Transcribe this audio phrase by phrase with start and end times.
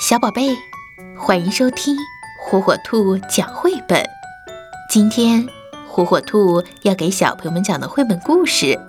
[0.00, 0.56] 小宝贝，
[1.14, 1.94] 欢迎收听
[2.42, 4.02] 火火兔讲绘本。
[4.90, 5.46] 今天，
[5.86, 8.80] 火火兔要给小朋友们讲的绘本故事，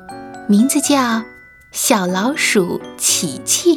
[0.47, 0.96] 名字叫
[1.74, 3.76] 《小老鼠琪琪》。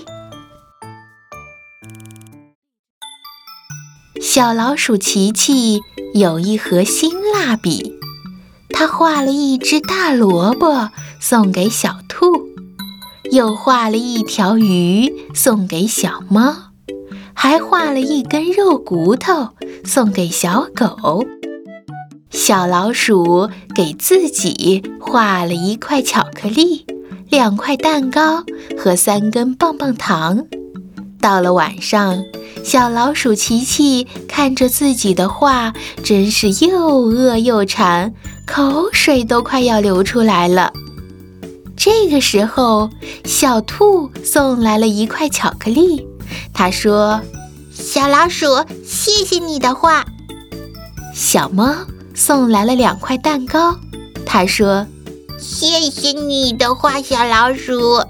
[4.23, 5.83] 小老鼠琪琪
[6.15, 7.99] 有一盒新蜡笔，
[8.71, 12.27] 他画了一只大萝卜送给小兔。
[13.33, 16.74] 又画了一条鱼送给小猫，
[17.45, 19.51] 还画了一根肉骨头
[19.85, 21.23] 送给小狗。
[22.31, 26.87] 小老鼠给自己画了一块巧克力、
[27.29, 28.43] 两块蛋糕
[28.79, 30.47] 和三根棒棒糖。
[31.21, 32.25] 到了晚上，
[32.65, 38.15] 小老鼠琪琪看着自己的画，真是又饿又馋，
[38.47, 40.73] 口水都快要流出来了。
[41.77, 42.89] 这个时候，
[43.27, 46.09] 小兔送来了一块巧克力。
[46.53, 47.21] 他说
[47.73, 48.47] ：“小老鼠，
[48.85, 50.05] 谢谢你的画。”
[51.15, 51.75] 小猫
[52.15, 53.77] 送来了两块蛋糕。
[54.27, 54.87] 他说
[55.39, 58.03] ：“谢谢你的画，小老鼠。”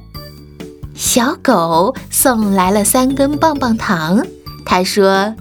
[0.95, 4.25] 小狗送来了三根棒棒糖。
[4.65, 5.35] 他说：“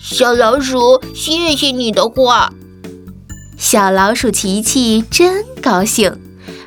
[0.00, 2.52] 小老鼠，谢谢你的画。”
[3.56, 6.20] 小老鼠琪琪真高兴。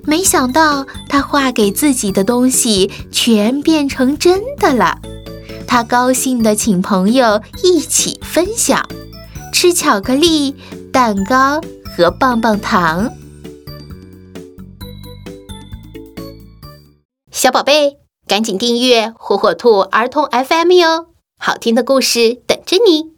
[0.06, 5.00] 没想到他画给自己的东西全变成真的了，
[5.74, 8.88] 他高兴的请朋友一起分享，
[9.52, 10.56] 吃巧克力、
[10.92, 13.12] 蛋糕和棒棒糖。
[17.32, 21.08] 小宝贝，赶紧订阅火火兔儿童 FM 哟，
[21.40, 23.13] 好听的故事等着你。